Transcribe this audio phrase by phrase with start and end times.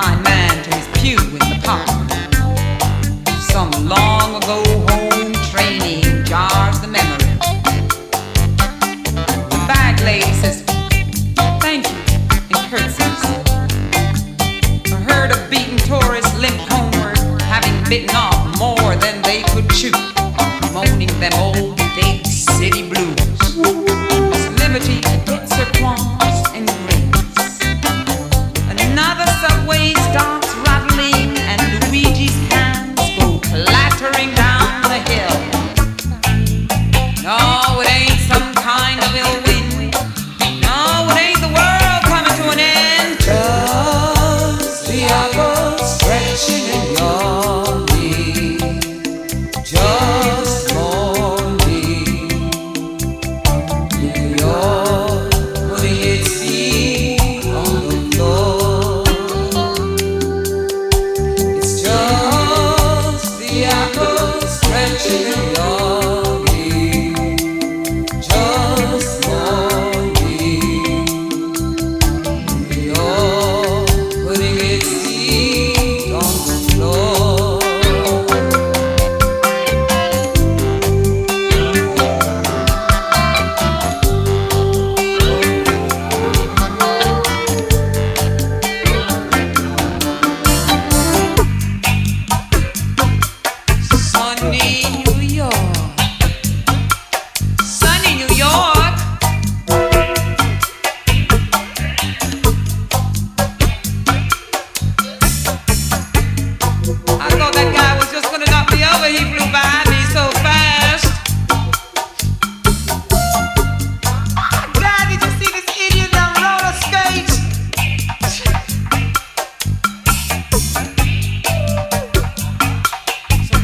[0.00, 1.88] blind man to his pew in the park.
[3.50, 4.87] Some long ago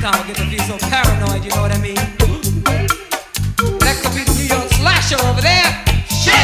[0.04, 1.94] Now get to be so paranoid, you know what I mean?
[3.80, 5.64] That could be the New York slasher over there.
[6.12, 6.34] Shit!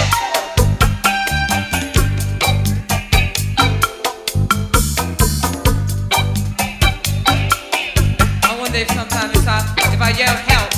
[8.73, 9.61] if sometimes if I,
[9.93, 10.71] if I yell help,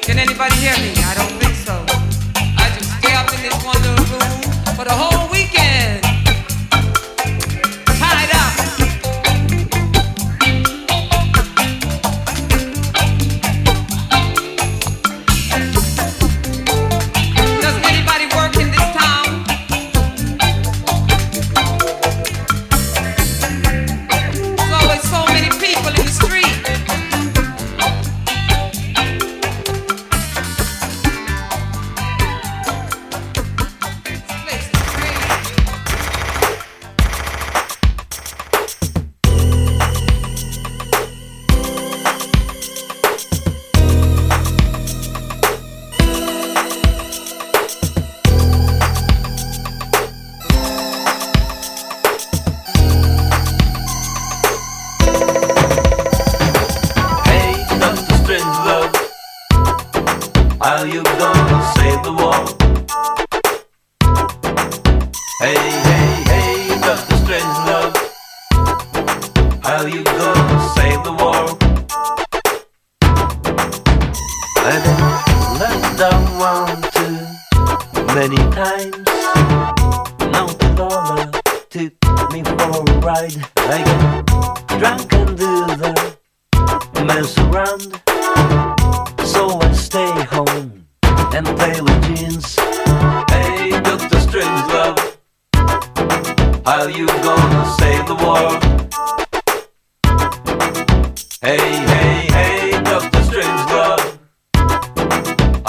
[0.00, 0.94] can anybody hear me?
[1.04, 1.49] I don't think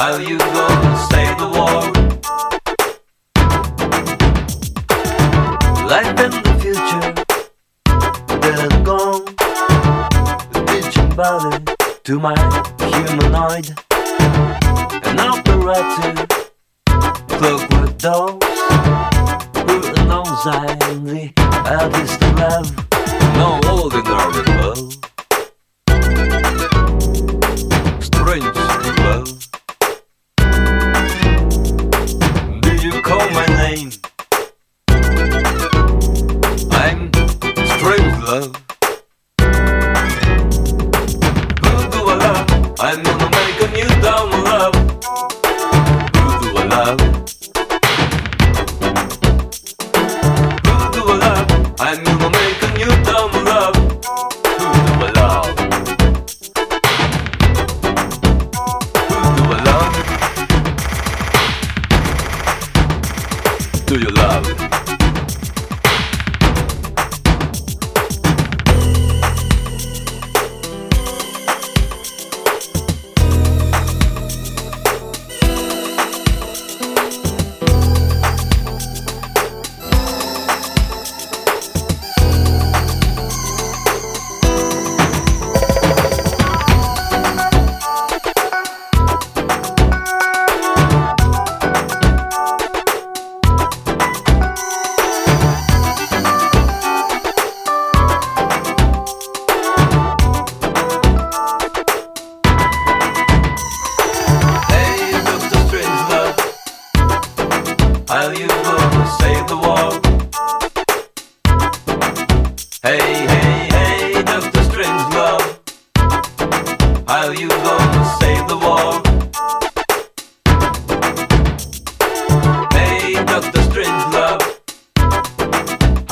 [0.02, 1.96] While you go and save the world.
[5.88, 7.14] Life in the future,
[8.42, 9.26] they're gone.
[10.54, 11.08] The pigeon
[12.04, 12.36] to my
[12.80, 13.91] humanoid.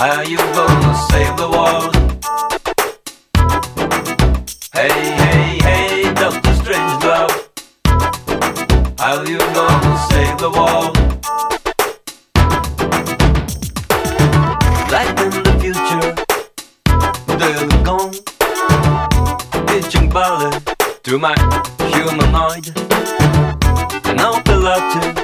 [0.01, 1.93] Are you gonna save the world?
[4.71, 7.03] Hey, hey, hey, Doctor Strange
[9.27, 10.95] you gonna save the world?
[15.19, 16.15] In the future,
[17.37, 18.13] they're gone.
[21.03, 21.35] To my
[21.91, 22.71] humanoid.
[24.05, 25.18] And all the.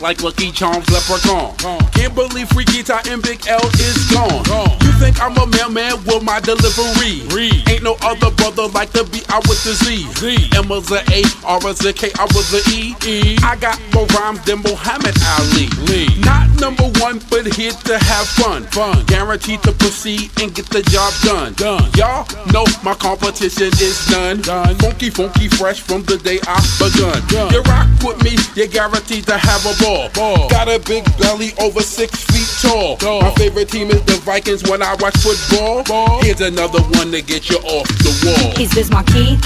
[0.00, 1.54] Like Lucky Charms Leprechaun.
[1.92, 4.79] Can't believe Freaky Tah and Big L is gone.
[5.10, 7.22] Think I'm a mailman with my delivery?
[7.68, 9.22] Ain't no other brother like the B.
[9.28, 10.06] I with the Z.
[10.18, 10.50] Z.
[10.56, 12.94] M was a A, R was a K, I was a E.
[13.06, 13.38] E.
[13.42, 15.68] I got more rhymes than Muhammad Ali.
[15.88, 16.08] Lee.
[16.20, 18.64] Not number one, but here to have fun.
[18.64, 19.04] Fun.
[19.06, 21.54] Guaranteed to proceed and get the job done.
[21.54, 21.90] Done.
[21.96, 24.40] Y'all know my competition is none.
[24.42, 24.74] Done.
[24.76, 27.20] Funky, funky, fresh from the day I begun.
[27.28, 27.52] Done.
[27.52, 30.10] You rock with me, you're guaranteed to have a ball.
[30.14, 30.48] ball.
[30.48, 32.96] Got a big belly over six feet tall.
[32.96, 33.22] tall.
[33.22, 35.82] My favorite team is the Vikings when I watch football.
[35.84, 36.22] Ball.
[36.22, 38.52] Here's another one to get you off the wall.
[38.56, 39.36] He's Biz Markie,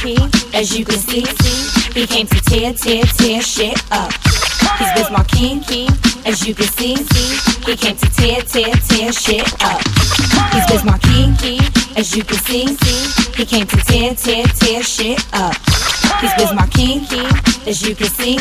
[0.52, 1.24] as you can see.
[1.94, 4.12] He came to tear, tear, tear shit up.
[4.78, 5.88] He's King, King,
[6.26, 6.96] as you can see.
[7.64, 9.80] He came to tear, tear, tear shit up.
[10.52, 11.60] He's King, King,
[11.96, 12.66] as you can see.
[13.36, 15.83] He came to tear, tear, tear shit up.
[16.20, 17.30] He's Bismarck King, King,
[17.66, 18.38] as you can see.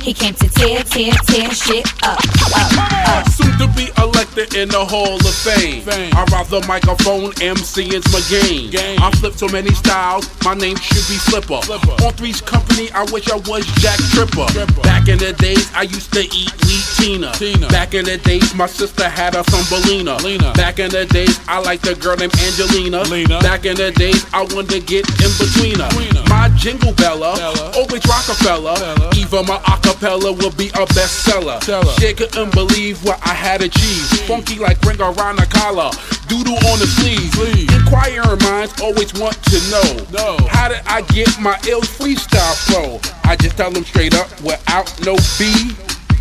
[0.00, 2.18] He came to tear, tear, tear shit up,
[2.56, 3.28] up, up.
[3.28, 5.84] Soon to be elected in the Hall of Fame.
[6.16, 8.70] I rock the microphone, MCing's my game.
[9.00, 11.60] I flip so many styles, my name should be Flipper.
[12.04, 14.46] On Three's Company, I wish I was Jack Tripper.
[14.82, 17.32] Back in the days, I used to eat wheat Tina.
[17.68, 20.16] Back in the days, my sister had a from Belina.
[20.54, 23.04] Back in the days, I liked a girl named Angelina.
[23.40, 25.90] Back in the days, I wanted to get in between her.
[26.28, 28.74] My jingle bella, always Rockefeller.
[28.76, 31.58] Oh, Even my acapella will be a bestseller.
[31.98, 34.20] She couldn't believe what I had achieved.
[34.28, 35.90] Funky like ring around the collar,
[36.28, 37.34] doodle on the sleeve.
[37.74, 40.06] Inquiring minds always want to know.
[40.12, 40.46] no.
[40.48, 43.00] How did I get my ill freestyle flow?
[43.24, 45.74] I just tell them straight up without no B.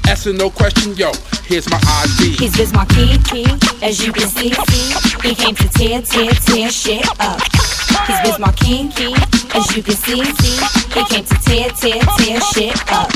[0.10, 1.12] Asking no question, yo,
[1.46, 2.32] here's my ID.
[2.40, 3.46] He's Biz Markie,
[3.84, 4.50] as you can see.
[5.22, 7.40] He came to tear, tear, tear shit up.
[8.08, 8.90] He's Biz Markie,
[9.54, 10.24] as you can see.
[10.96, 13.12] He came to tear, tear, tear shit up.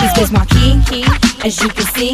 [0.00, 1.02] He's Biz Markie,
[1.42, 2.12] as you can see.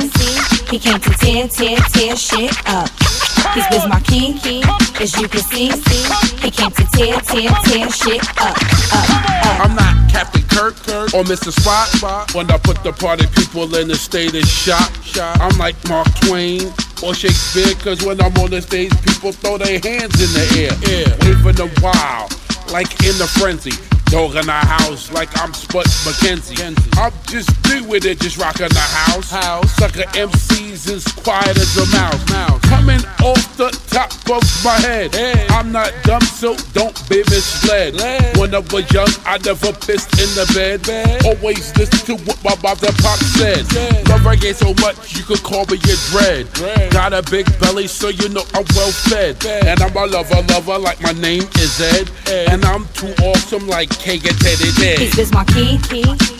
[0.70, 3.33] He came to tear, tear, tear shit up.
[3.52, 4.62] He's Biz Markie,
[5.00, 5.70] as you can see.
[5.70, 6.04] see,
[6.40, 9.04] He came to tear, tear, tear shit up, up,
[9.44, 9.60] up.
[9.60, 10.74] I'm not Captain Kirk
[11.14, 11.52] or Mr.
[11.52, 12.34] Spock.
[12.34, 16.72] When I put the party people in the state of shock, I'm like Mark Twain
[17.02, 17.74] or Shakespeare.
[17.82, 21.16] Cause when I'm on the stage, people throw their hands in the air.
[21.22, 22.32] Waving them wild,
[22.72, 23.72] like in the frenzy.
[24.06, 26.54] Dog in the house like I'm Spud MacKenzie.
[26.96, 29.30] I'm just doing it, just rocking the house.
[29.30, 29.70] house.
[29.76, 32.60] Sucker MCs as quiet as a mouse.
[32.68, 35.14] Coming off the top of my head.
[35.50, 37.94] I'm not dumb, so don't be misled.
[38.38, 40.86] When I was young, I never pissed in the bed.
[41.24, 43.64] Always listen to what my and pop said.
[44.08, 46.92] Love reggae so much you could call me your dread.
[46.92, 49.44] Got a big belly, so you know I'm well fed.
[49.46, 52.10] And I'm a lover, lover like my name is Ed.
[52.28, 54.98] And I'm too awesome like K and Teddy Dead.
[54.98, 55.78] He's Biz Markie,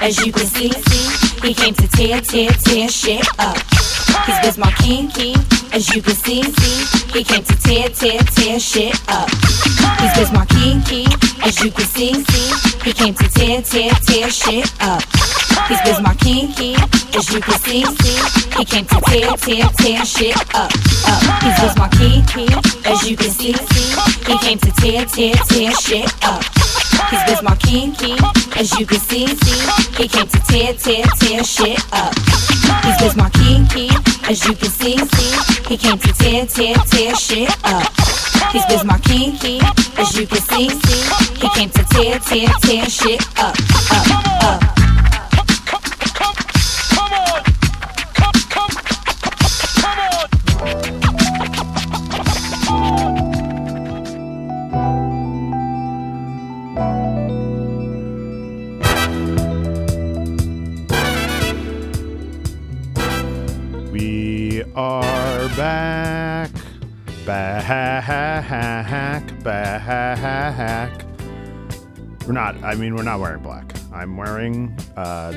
[0.01, 0.73] as you can see.
[1.43, 3.57] He came to tear, tear, tear shit up.
[4.27, 5.35] He's Biz Markie,
[5.73, 6.43] as you can see.
[7.13, 9.29] He came to tear, tear, tear shit up.
[10.01, 11.07] He's Biz Markie,
[11.45, 12.13] as you can see.
[12.85, 15.03] He came to tear, tear, tear shit up.
[15.69, 16.75] He's Biz Markie,
[17.17, 17.85] as you can see.
[18.57, 20.71] He came to tear, tear, tear shit up,
[21.07, 21.43] up.
[21.43, 23.55] He's Biz Markie, as you can see.
[24.27, 26.64] He came to tear, tear, tear shit up.
[27.11, 27.93] He's Biz Markie,
[28.57, 29.27] as you can see.
[29.27, 32.15] see, He came to tear, tear, tear shit up.
[32.85, 33.91] He's Biz Markie,
[34.29, 34.97] as you can see.
[35.69, 37.91] He came to tear, tear, tear shit up.
[38.53, 39.61] He's Biz Markie,
[39.99, 40.69] as you can see.
[41.41, 43.57] He came to tear, tear, tear shit up,
[43.91, 44.84] up, up.
[72.27, 73.71] We're not, I mean, we're not wearing black.
[73.93, 75.35] I'm wearing uh,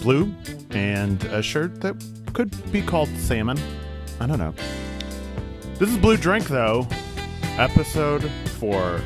[0.00, 0.34] blue
[0.70, 3.58] and a shirt that could be called salmon.
[4.20, 4.54] I don't know.
[5.74, 6.88] This is Blue Drink, though.
[7.58, 9.02] Episode four.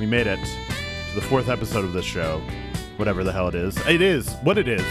[0.00, 2.42] We made it to the fourth episode of this show.
[2.96, 3.76] Whatever the hell it is.
[3.86, 4.32] It is.
[4.42, 4.84] What it is,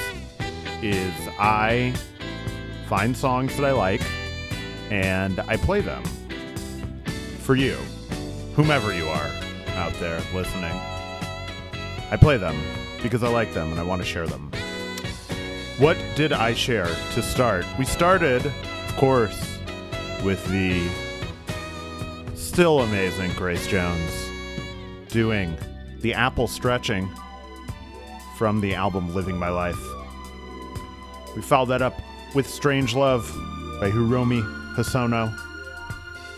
[0.82, 1.94] is I
[2.88, 4.02] find songs that I like
[4.90, 6.06] and I play them
[7.40, 7.76] for you,
[8.56, 9.47] whomever you are
[9.78, 10.74] out there listening.
[12.12, 12.60] I play them
[13.02, 14.52] because I like them and I want to share them.
[15.78, 17.64] What did I share to start?
[17.78, 19.40] We started, of course,
[20.24, 20.90] with the
[22.36, 24.12] still amazing Grace Jones
[25.10, 25.56] doing
[26.00, 27.08] the apple stretching
[28.38, 29.80] from the album Living My Life.
[31.36, 31.94] We followed that up
[32.34, 33.28] with Strange Love
[33.80, 34.42] by Haruomi
[34.76, 35.32] Hosono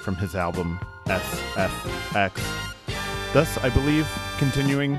[0.02, 2.69] from his album SFX.
[3.32, 4.08] Thus, I believe,
[4.40, 4.94] continuing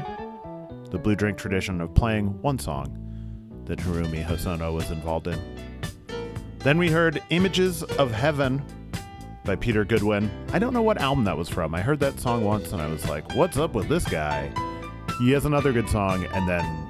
[0.91, 2.97] the Blue Drink tradition of playing one song
[3.65, 5.41] that Haruomi Hosono was involved in.
[6.61, 8.63] Then we heard Images of Heaven
[9.45, 10.31] by Peter Godwin.
[10.53, 11.75] I don't know what album that was from.
[11.75, 14.53] I heard that song once and I was like, what's up with this guy?
[15.19, 16.89] He has another good song, and then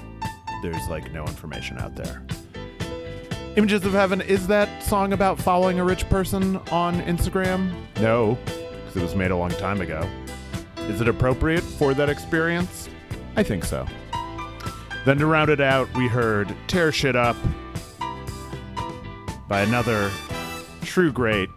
[0.63, 2.23] there's like no information out there.
[3.57, 7.73] Images of Heaven, is that song about following a rich person on Instagram?
[7.99, 10.07] No, because it was made a long time ago.
[10.91, 12.89] Is it appropriate for that experience?
[13.37, 13.87] I think so.
[15.05, 17.37] Then to round it out, we heard Tear Shit Up
[19.49, 20.11] by another
[20.83, 21.49] true great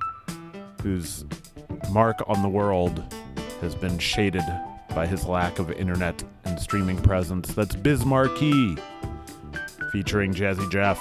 [0.84, 1.26] whose
[1.92, 3.04] mark on the world
[3.62, 4.44] has been shaded
[4.94, 7.56] by his lack of internet and streaming presence.
[7.56, 8.78] That's Biz Markie
[9.92, 11.00] featuring Jazzy Jeff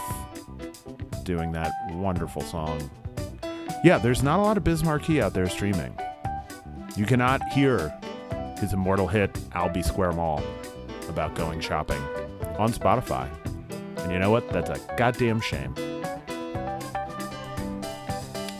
[1.22, 2.90] doing that wonderful song.
[3.84, 5.94] Yeah, there's not a lot of Biz Markie out there streaming.
[6.96, 7.92] You cannot hear
[8.62, 10.42] his immortal hit Albee Square Mall
[11.08, 12.00] about going shopping
[12.58, 13.28] on Spotify.
[13.98, 14.48] And you know what?
[14.48, 15.74] That's a goddamn shame.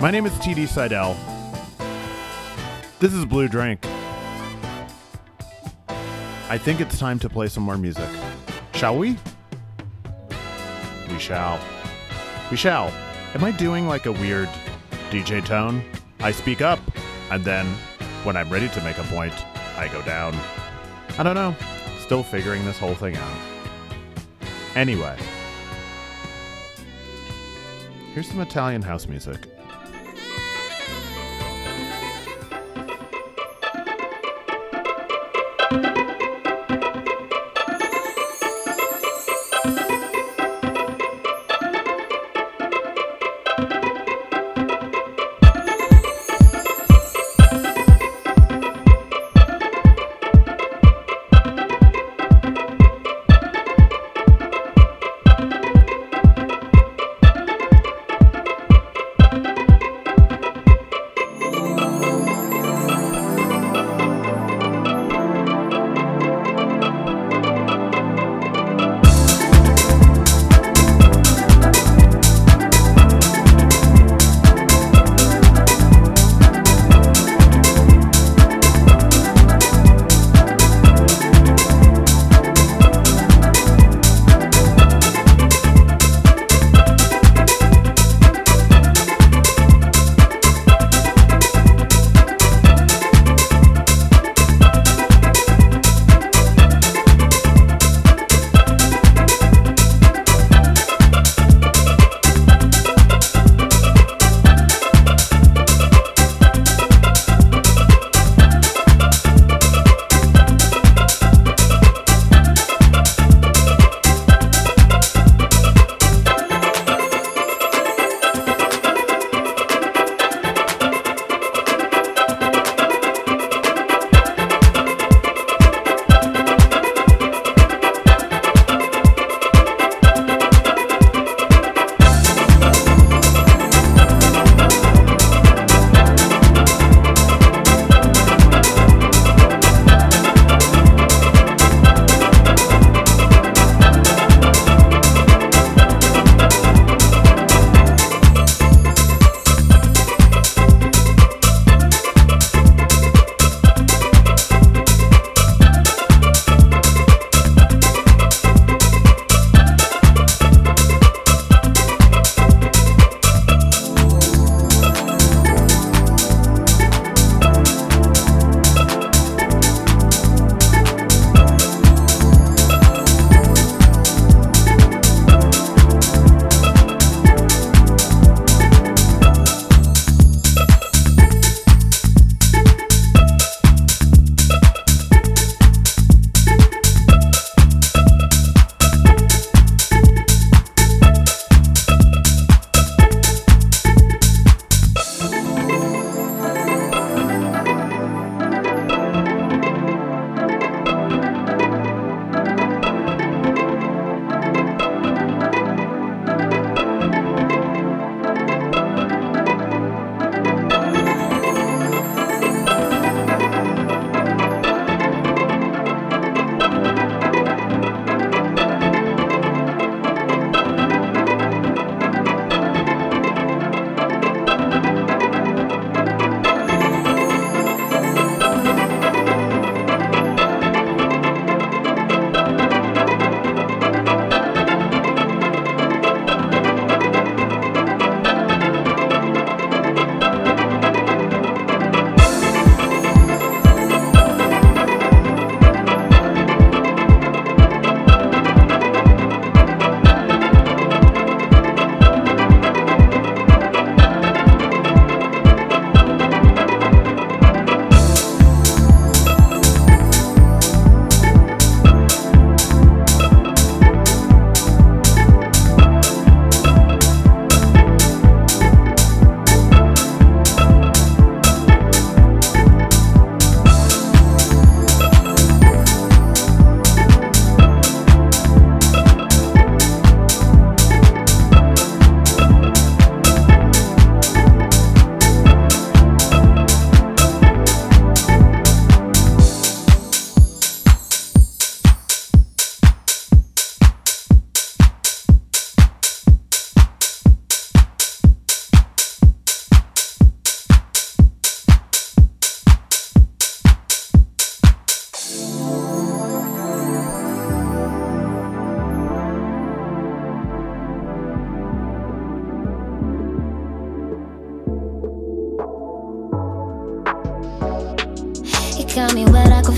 [0.01, 1.17] My name is TD Seidel.
[2.99, 3.87] This is Blue Drink.
[6.49, 8.09] I think it's time to play some more music.
[8.75, 9.17] Shall we?
[11.09, 11.61] We shall.
[12.51, 12.89] We shall.
[13.35, 14.49] Am I doing like a weird
[15.11, 15.83] DJ tone?
[16.21, 16.81] I speak up,
[17.31, 17.67] and then
[18.25, 19.33] when I'm ready to make a point,
[19.77, 20.35] I go down.
[21.19, 21.55] I don't know.
[22.01, 23.39] Still figuring this whole thing out.
[24.75, 25.17] Anyway,
[28.15, 29.52] here's some Italian house music.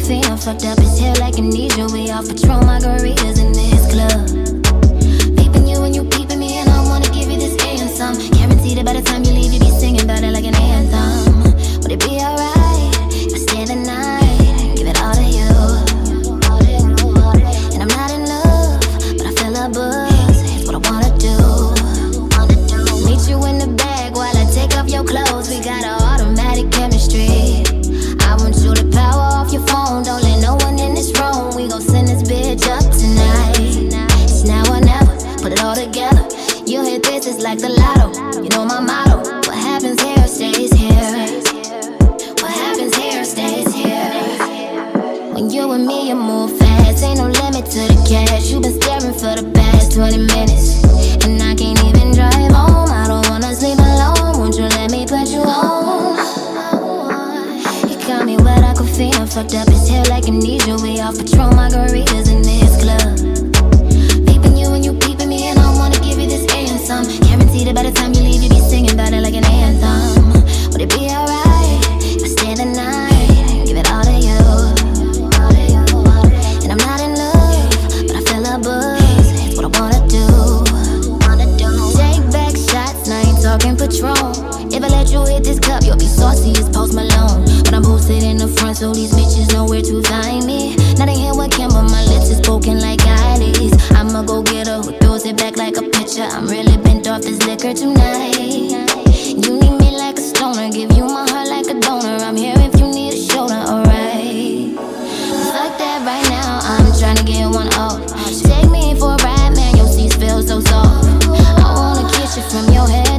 [0.04, 1.86] See, I'm fucked up as hell like amnesia.
[1.90, 4.43] We all patrol margaritas in this club.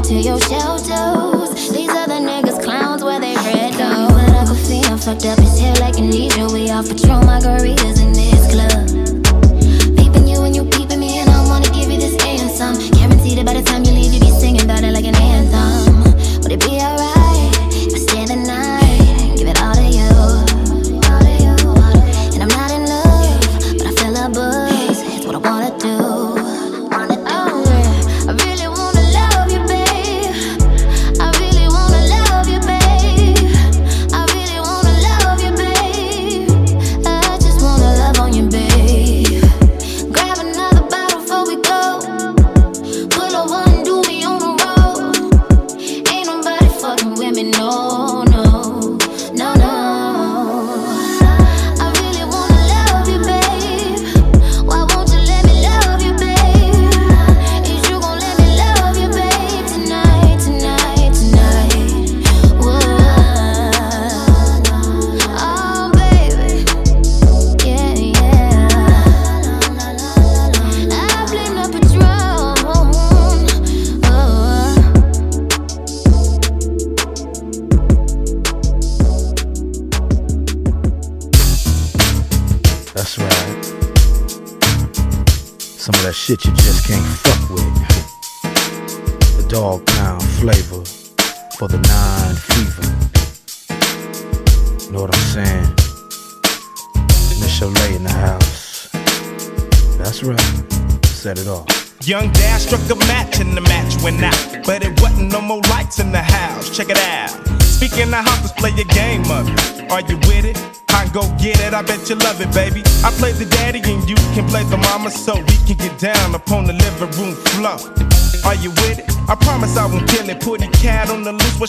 [0.07, 1.69] to your shelters.
[1.71, 4.15] These other niggas clowns where they red though.
[4.95, 6.47] I'm fucked up as hell like amnesia.
[6.53, 9.04] We all patrol margaritas in this club.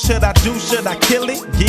[0.07, 0.57] should I do?
[0.59, 1.43] Should I kill it?
[1.59, 1.67] Yeah.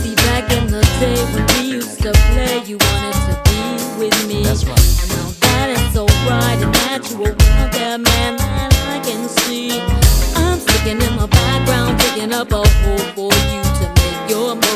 [0.00, 4.28] See, back in the day when we used to play, you wanted to be with
[4.28, 4.44] me.
[4.44, 4.78] That's right.
[5.02, 7.34] And now that is so right and natural.
[7.34, 9.80] Wonder man that I can see.
[10.36, 14.54] I'm sticking in the background, picking up a hole for you to make your.
[14.54, 14.69] move.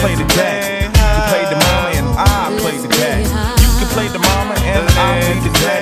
[0.00, 0.94] play the dad.
[0.94, 3.26] You play the mama and I play the dad.
[3.60, 5.77] You can play the mama and I play the dad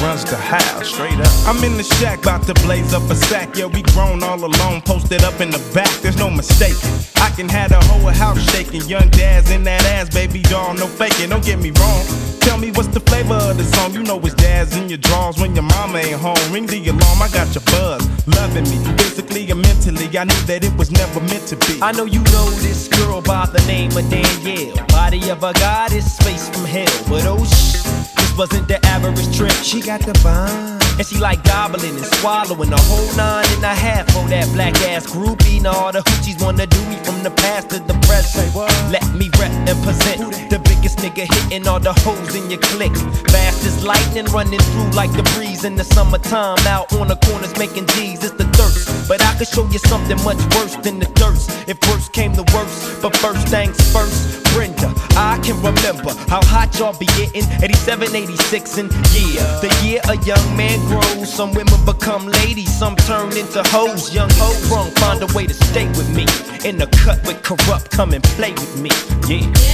[0.00, 0.88] runs the house.
[0.88, 1.32] Straight up.
[1.46, 3.56] I'm in the shack, about to blaze up a sack.
[3.56, 5.90] Yeah, we grown all alone, posted up in the back.
[6.02, 6.76] There's no mistake.
[7.16, 8.82] I can have the whole house shaking.
[8.82, 11.30] Young dad's in that ass, baby doll, no faking.
[11.30, 12.04] Don't get me wrong.
[12.40, 13.92] Tell me what's the flavor of the song.
[13.92, 16.52] You know it's dads in your drawers when your mama ain't home.
[16.52, 18.02] Ring the alarm, I got your buzz.
[18.26, 20.06] Loving me, physically and mentally.
[20.18, 21.80] I knew that it was never meant to be.
[21.82, 24.74] I know you know this girl by the name of Danielle.
[24.88, 26.88] Body of a goddess, face from hell.
[27.08, 29.52] But oh shit wasn't the average trip.
[29.62, 30.89] She got the vibe.
[31.00, 34.76] And she like gobbling and swallowing a whole nine and a half for that black
[34.82, 35.62] ass groupie.
[35.62, 38.54] Now all the hoochies wanna do me from the past to the present.
[38.92, 42.94] Let me represent the biggest nigga hitting all the hoes in your clique.
[43.32, 46.58] Fast as lightning running through like the breeze in the summertime.
[46.66, 49.08] Out on the corners making G's, it's the thirst.
[49.08, 51.48] But I could show you something much worse than the thirst.
[51.66, 56.76] If worst came to worst, but first things first, Brenda, I can remember how hot
[56.78, 61.32] y'all be getting 87, 86, and yeah, the year a young man grows.
[61.32, 64.12] Some women become ladies, some turn into hoes.
[64.12, 66.26] Young hoes sprung, find a way to stay with me.
[66.68, 68.90] In the cut with Kurupt, come and play with me.
[69.28, 69.70] Yeah.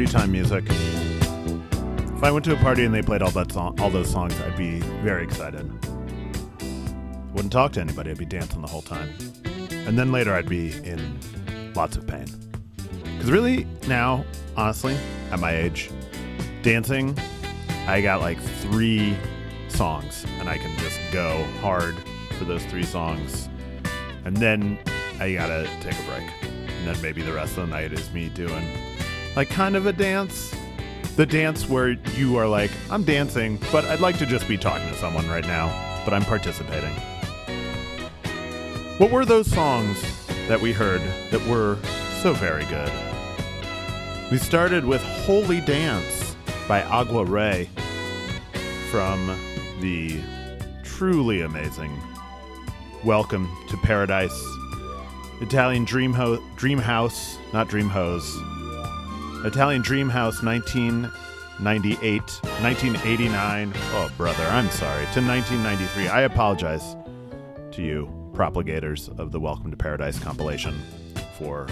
[0.00, 0.64] Party time music.
[2.16, 4.34] If I went to a party and they played all that song, all those songs,
[4.40, 5.70] I'd be very excited.
[7.34, 8.10] Wouldn't talk to anybody.
[8.10, 9.10] I'd be dancing the whole time,
[9.70, 11.20] and then later I'd be in
[11.74, 12.24] lots of pain.
[13.02, 14.24] Because really, now,
[14.56, 14.96] honestly,
[15.32, 15.90] at my age,
[16.62, 17.14] dancing,
[17.86, 19.14] I got like three
[19.68, 21.94] songs, and I can just go hard
[22.38, 23.50] for those three songs,
[24.24, 24.78] and then
[25.18, 28.30] I gotta take a break, and then maybe the rest of the night is me
[28.30, 28.89] doing
[29.36, 30.54] like kind of a dance.
[31.16, 34.88] The dance where you are like, I'm dancing, but I'd like to just be talking
[34.88, 35.68] to someone right now,
[36.04, 36.94] but I'm participating.
[38.98, 40.02] What were those songs
[40.48, 41.00] that we heard
[41.30, 41.78] that were
[42.22, 42.90] so very good?
[44.30, 46.36] We started with Holy Dance
[46.68, 47.68] by Agua Re
[48.90, 49.26] from
[49.80, 50.20] the
[50.84, 51.98] truly amazing
[53.04, 54.38] Welcome to Paradise
[55.40, 58.30] Italian Dream, Ho- Dream House, not Dream Hose.
[59.44, 63.72] Italian Dream House 1998, 1989.
[63.74, 65.06] Oh, brother, I'm sorry.
[65.14, 66.08] To 1993.
[66.08, 66.94] I apologize
[67.72, 70.78] to you, propagators of the Welcome to Paradise compilation,
[71.38, 71.66] for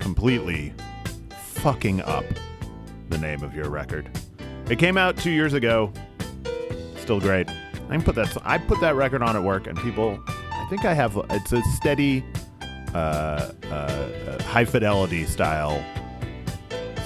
[0.00, 0.74] completely
[1.54, 2.24] fucking up
[3.08, 4.10] the name of your record.
[4.68, 5.92] It came out two years ago.
[6.96, 7.48] Still great.
[7.88, 8.36] I put that.
[8.44, 10.18] I put that record on at work, and people.
[10.26, 11.16] I think I have.
[11.30, 12.24] It's a steady,
[12.94, 15.84] uh, uh, high fidelity style.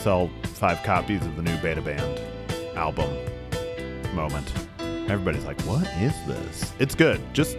[0.07, 2.21] Sell five copies of the new Beta Band
[2.77, 3.11] album
[4.15, 4.53] moment.
[5.11, 7.21] Everybody's like, "What is this?" It's good.
[7.35, 7.57] Just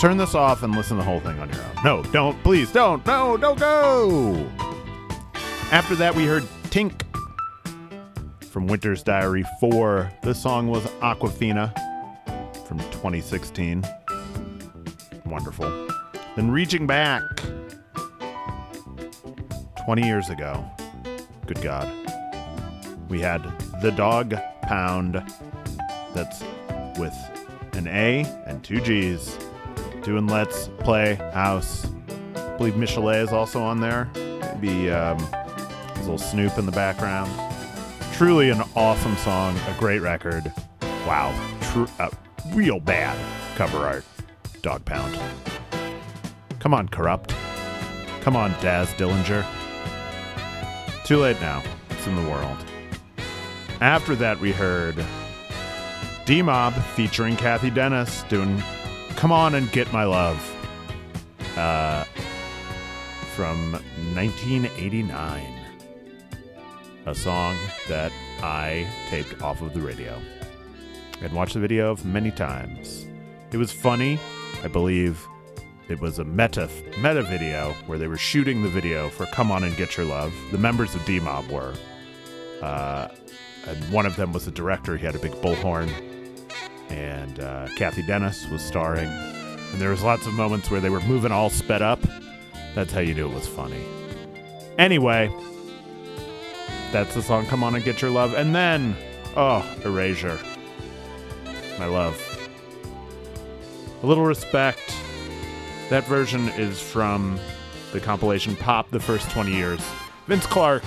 [0.00, 1.84] turn this off and listen to the whole thing on your own.
[1.84, 2.42] No, don't.
[2.42, 3.06] Please don't.
[3.06, 4.50] No, don't go.
[5.70, 7.02] After that, we heard Tink
[8.40, 10.10] from Winter's Diary 4.
[10.24, 11.72] This song was Aquafina
[12.66, 13.84] from 2016.
[15.24, 15.88] Wonderful.
[16.34, 17.22] Then reaching back
[19.84, 20.68] 20 years ago.
[21.46, 21.88] Good God.
[23.08, 23.42] We had
[23.80, 25.22] Tha Dogg Pound.
[26.12, 26.42] That's
[26.98, 27.14] with
[27.74, 29.38] an A and two G's.
[30.02, 31.86] Doing Let's Play House.
[32.36, 34.08] I believe Michel'le is also on there.
[34.14, 35.18] Maybe um,
[35.96, 37.30] his little Snoop in the background.
[38.12, 40.52] Truly an awesome song, a great record.
[41.06, 42.10] Wow, true, uh,
[42.52, 43.16] real bad
[43.56, 44.04] cover art.
[44.62, 45.16] Dogg Pound.
[46.58, 47.34] Come on, Kurupt.
[48.22, 49.44] Come on, Daz Dillinger.
[51.06, 51.62] Too late now.
[51.90, 52.56] It's in the world.
[53.80, 54.96] After that, we heard
[56.24, 58.60] D Mob featuring Cathy Dennis doing
[59.14, 60.36] Come On and Get My Love
[61.56, 62.02] uh,
[63.36, 63.74] from
[64.14, 65.60] 1989
[67.06, 68.10] a song that
[68.42, 70.20] I taped off of the radio
[71.20, 73.06] and watched the video of many times.
[73.52, 74.18] It was funny.
[74.64, 75.24] I believe
[75.88, 76.68] it was a meta
[76.98, 80.32] meta video where they were shooting the video for "Come On and Get Your Love."
[80.50, 81.74] The members of D Mob were,
[82.62, 83.08] uh,
[83.66, 84.96] and one of them was the director.
[84.96, 85.90] He had a big bullhorn,
[86.90, 89.08] and uh, Cathy Dennis was starring.
[89.08, 92.00] And there was lots of moments where they were moving all sped up.
[92.74, 93.84] That's how you knew it was funny.
[94.78, 95.32] Anyway,
[96.92, 98.34] that's the song Come On and Get Your Love.
[98.34, 98.96] And then,
[99.36, 100.38] oh, Erasure.
[101.78, 102.20] My love.
[104.02, 104.94] A little respect.
[105.88, 107.38] That version is from
[107.92, 109.80] the compilation Pop the First 20 Years.
[110.26, 110.82] Vince Clarke,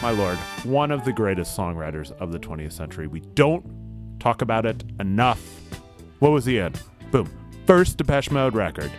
[0.00, 3.08] my lord, one of the greatest songwriters of the 20th century.
[3.08, 3.64] We don't
[4.20, 5.40] talk about it enough.
[6.20, 6.74] What was he in?
[7.10, 7.28] Boom.
[7.66, 8.92] First Depeche Mode record.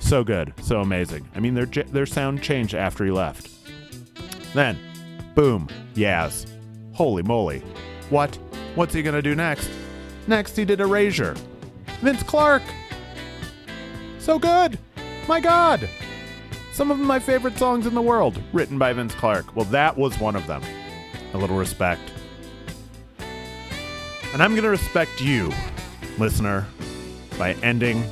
[0.00, 1.26] So good, so amazing.
[1.34, 3.48] I mean, their their sound changed after he left.
[4.52, 4.78] Then,
[5.34, 6.46] boom, Yaz.
[6.92, 7.60] Holy moly.
[8.10, 8.36] What?
[8.74, 9.70] What's he gonna do next?
[10.26, 11.34] Next, he did Erasure.
[12.02, 12.62] Vince Clarke.
[14.24, 14.78] So good.
[15.28, 15.86] My God.
[16.72, 19.54] Some of my favorite songs in the world, written by Vince Clarke.
[19.54, 20.62] Well, that was one of them.
[21.34, 22.00] A little respect.
[24.32, 25.52] And I'm going to respect you,
[26.18, 26.66] listener,
[27.38, 28.02] by ending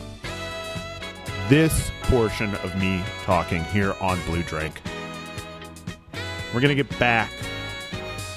[1.49, 4.83] this portion of me talking here on Blue Drink.
[6.53, 7.31] We're going to get back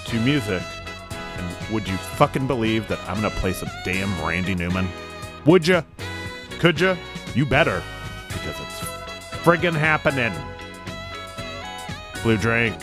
[0.06, 0.64] to music.
[1.12, 4.88] And would you fucking believe that I'm going to play some damn Randy Newman?
[5.46, 5.84] Would you?
[6.60, 6.96] Could you?
[7.36, 7.84] You better.
[8.30, 8.80] Because it's
[9.44, 10.34] friggin' happening.
[12.24, 12.76] Blue Drink.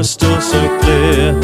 [0.00, 1.34] Were still so clear.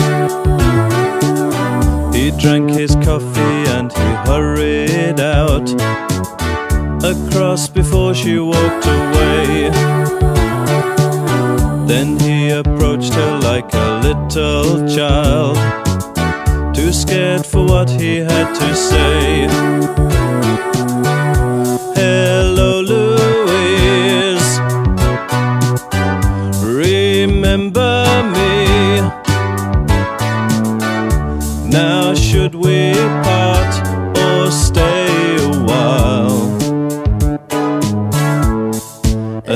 [2.15, 5.69] He drank his coffee and he hurried out
[7.05, 9.69] across before she walked away.
[11.87, 15.57] Then he approached her like a little child,
[16.75, 19.86] too scared for what he had to say.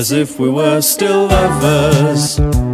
[0.00, 2.69] As if we were still lovers.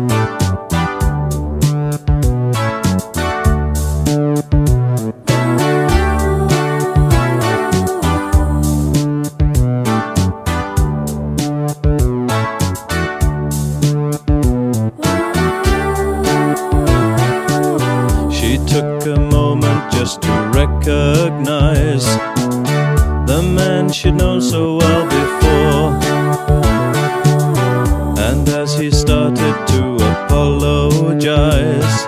[31.56, 32.06] Apologize,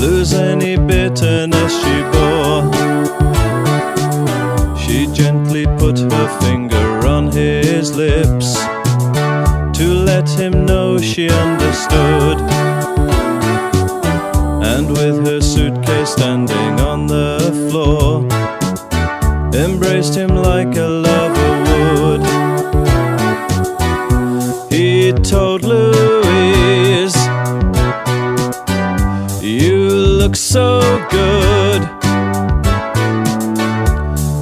[0.00, 2.70] lose any bitterness she bore,
[4.76, 8.54] she gently put her finger on his lips
[9.76, 12.38] to let him know she understood.
[14.64, 18.24] And with her suitcase standing on the floor,
[19.54, 22.22] embraced him like a lover would.
[24.72, 27.21] He told Louise,
[30.52, 30.80] so
[31.10, 31.80] good.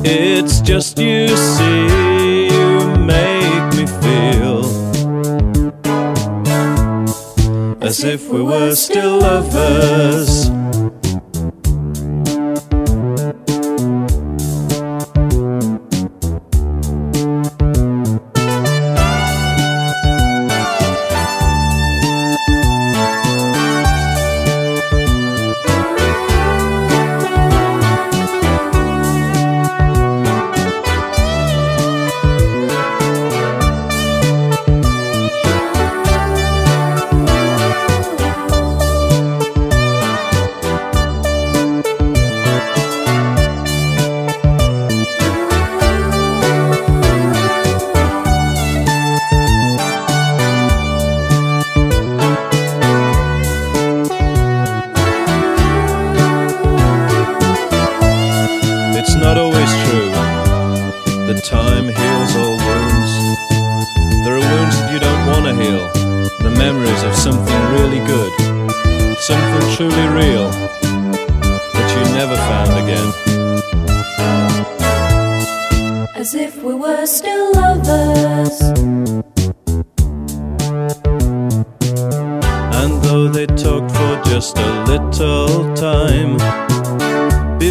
[0.04, 4.64] It's just you see, you make me feel
[7.80, 10.50] as if we were still lovers.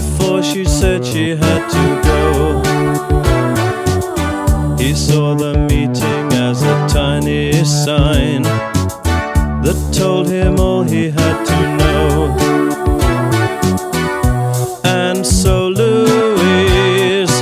[0.01, 2.23] Before she said she had to go,
[4.77, 8.43] he saw the meeting as a tiny sign
[9.63, 12.37] that told him all he had to know.
[14.85, 17.35] And so Louise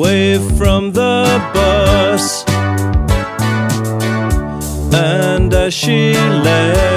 [0.00, 2.44] waved from the bus.
[4.94, 6.89] And as she left,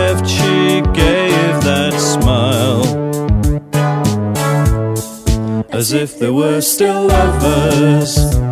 [5.93, 8.42] if they were still lovers.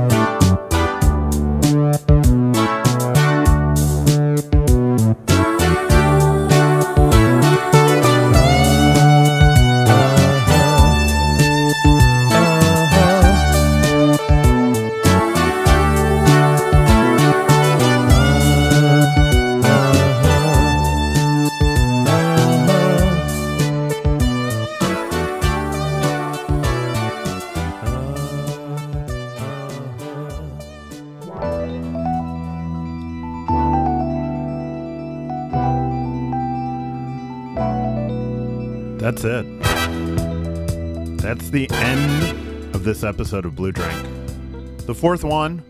[43.12, 44.88] Episode of Blue Drink.
[44.88, 45.62] The fourth one,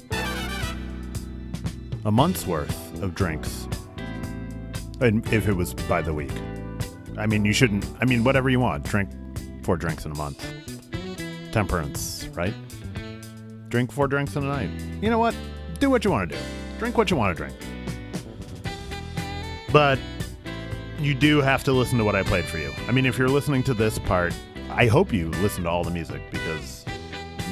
[2.06, 3.68] a month's worth of drinks.
[5.00, 6.32] And if it was by the week.
[7.18, 7.84] I mean, you shouldn't.
[8.00, 8.84] I mean, whatever you want.
[8.84, 9.10] Drink
[9.64, 10.46] four drinks in a month.
[11.52, 12.54] Temperance, right?
[13.70, 14.70] Drink four drinks in a night.
[15.02, 15.36] You know what?
[15.80, 16.42] Do what you want to do.
[16.78, 17.58] Drink what you want to drink.
[19.72, 19.98] But
[21.00, 22.72] you do have to listen to what I played for you.
[22.88, 24.32] I mean, if you're listening to this part,
[24.70, 26.81] I hope you listen to all the music because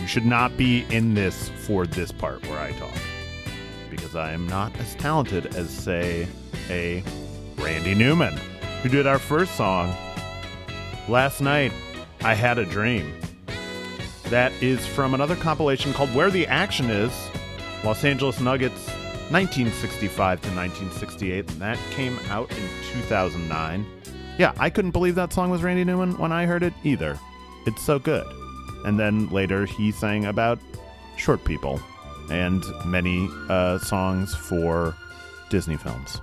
[0.10, 2.98] should not be in this for this part where I talk.
[3.92, 6.28] Because I am not as talented as, say,
[6.68, 7.04] a
[7.58, 8.36] Randy Newman,
[8.82, 9.96] who did our first song
[11.08, 11.72] last night.
[12.22, 13.14] I had a dream.
[14.30, 17.14] That is from another compilation called Where the Action Is
[17.84, 18.88] Los Angeles Nuggets
[19.30, 21.52] 1965 to 1968.
[21.52, 22.68] And that came out in
[23.04, 23.86] 2009.
[24.40, 27.20] Yeah, I couldn't believe that song was Randy Newman when I heard it either.
[27.68, 28.26] It's so good.
[28.86, 30.60] And then later he sang about
[31.18, 31.82] short people
[32.32, 34.96] and many uh, songs for
[35.50, 36.22] Disney films,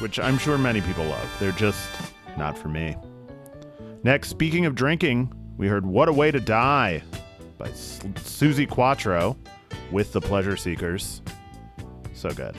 [0.00, 1.28] which I'm sure many people love.
[1.38, 1.88] They're just
[2.38, 2.96] not for me.
[4.02, 7.02] Next, speaking of drinking, we heard What a Way to Die
[7.58, 9.36] by S- Suzi Quatro
[9.90, 11.20] with the Pleasure Seekers.
[12.14, 12.56] So good.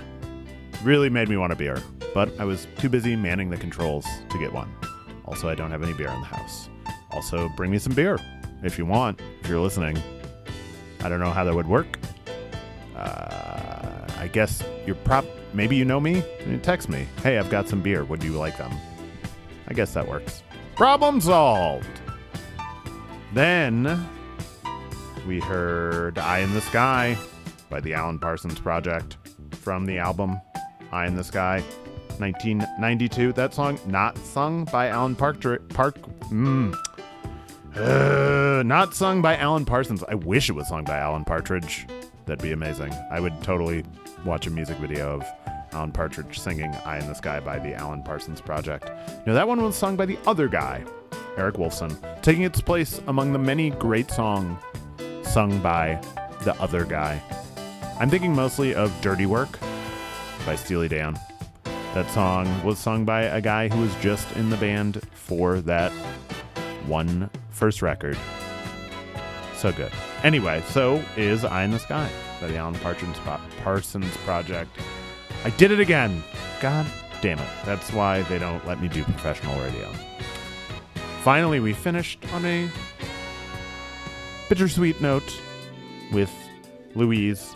[0.84, 1.82] Really made me want a beer,
[2.14, 4.72] but I was too busy manning the controls to get one.
[5.26, 6.70] Also, I don't have any beer in the house.
[7.12, 8.18] Also, bring me some beer
[8.64, 10.02] if you want, if you're listening.
[11.04, 11.98] I don't know how that would work.
[12.96, 15.26] Uh, I guess you're prop.
[15.54, 16.24] Maybe you know me.
[16.62, 17.08] Text me.
[17.24, 18.04] Hey, I've got some beer.
[18.06, 18.72] Would you like them?
[19.68, 20.44] I guess that works.
[20.76, 22.02] Problem solved.
[23.34, 24.08] Then
[25.28, 27.18] we heard Eye in the Sky
[27.70, 29.18] by the Alan Parsons Project
[29.52, 30.40] from the album
[30.92, 31.64] Eye in the Sky
[32.20, 33.34] 1992.
[33.34, 35.96] That song not sung by Alan Park Park
[36.30, 36.76] mm,
[37.76, 40.04] uh, not sung by Alan Parsons.
[40.08, 41.88] I wish it was sung by Alan Partridge.
[42.26, 42.94] That'd be amazing.
[43.10, 43.84] I would totally
[44.26, 45.26] watch a music video of
[45.74, 48.92] Alan Partridge singing Eye in the Sky by the Alan Parsons Project.
[49.26, 50.84] No, that one was sung by the other guy,
[51.38, 54.62] Eric Woolfson, taking its place among the many great songs
[55.24, 56.00] sung by
[56.44, 57.22] the other guy.
[58.00, 59.60] I'm thinking mostly of Dirty Work
[60.46, 61.18] by Steely Dan.
[61.94, 65.92] That song was sung by a guy who was just in the band for that
[66.88, 68.18] one first record.
[69.56, 69.92] So good.
[70.24, 73.18] Anyway, so is Eye in the Sky by the Alan Parsons,
[73.62, 74.70] Parsons Project.
[75.44, 76.24] I did it again.
[76.62, 76.88] God
[77.22, 77.50] damn it.
[77.66, 79.92] That's why they don't let me do professional radio.
[81.24, 82.70] Finally, we finished on a
[84.48, 85.38] bittersweet note
[86.14, 86.32] with
[86.96, 87.54] Louise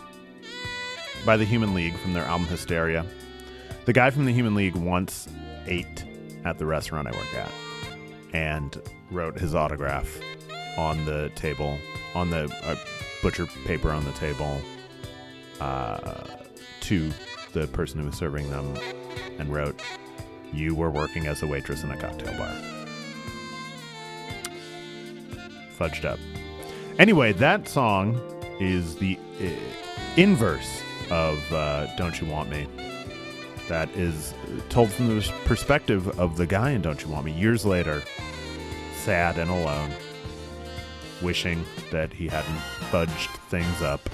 [1.24, 3.06] by the Human League from their album Hysteria.
[3.86, 5.28] The guy from the Human League once
[5.66, 6.04] ate
[6.44, 7.52] at the restaurant I work at
[8.32, 8.82] and
[9.12, 10.20] wrote his autograph
[10.76, 11.78] on the table,
[12.12, 12.74] on the uh,
[13.22, 14.60] butcher paper on the table,
[15.60, 16.24] uh,
[16.80, 17.12] to
[17.52, 18.76] the person who was serving them,
[19.38, 19.80] and wrote,
[20.52, 22.50] "You were working as a waitress in a cocktail bar."
[25.78, 26.18] Fudged up.
[26.98, 28.20] Anyway, that song
[28.58, 29.46] is the uh,
[30.16, 32.66] inverse of uh, "Don't You Want Me."
[33.68, 34.32] That is
[34.68, 38.02] told from the perspective of the guy in "Don't You Want Me" years later,
[39.02, 39.90] sad and alone,
[41.20, 42.58] wishing that he hadn't
[42.90, 44.08] fudged things up,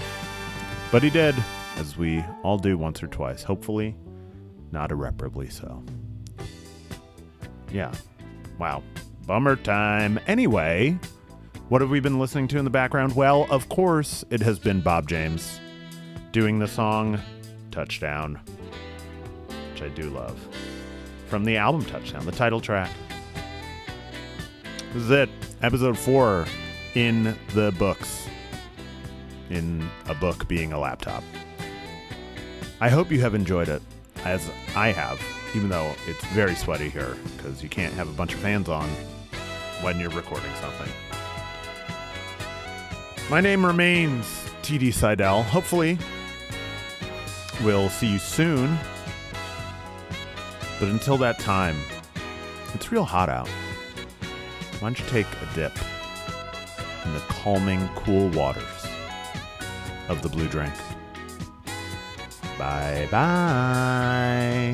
[0.91, 1.35] but he did,
[1.77, 3.43] as we all do once or twice.
[3.43, 3.95] Hopefully,
[4.71, 5.83] not irreparably so.
[7.71, 7.93] Yeah.
[8.59, 8.83] Wow.
[9.27, 10.19] Bummer time.
[10.27, 10.99] Anyway,
[11.69, 13.15] what have we been listening to in the background?
[13.15, 15.61] Well, of course, it has been Bob James
[16.33, 17.21] doing the song
[17.71, 18.41] Touchdown,
[19.83, 20.39] which I do love.
[21.29, 22.91] From the album Touchdown, the title track.
[24.93, 25.29] This is it.
[25.63, 26.47] Episode four
[26.95, 28.27] in the books.
[29.51, 31.23] In a book being a laptop.
[32.81, 33.83] I hope you have enjoyed it,
[34.25, 35.21] as I have,
[35.55, 38.89] even though it's very sweaty here, because you can't have a bunch of fans on
[39.83, 40.93] when you're recording something.
[43.31, 44.27] My name remains
[44.63, 45.43] TD Seidel.
[45.45, 45.97] Hopefully,
[47.63, 48.79] we'll see you soon.
[50.83, 51.77] But until that time,
[52.75, 53.47] it's real hot out.
[54.81, 55.71] Why don't you take a dip
[57.05, 58.65] in the calming, cool waters
[60.09, 60.75] of the blue drink?
[62.59, 64.73] Bye bye.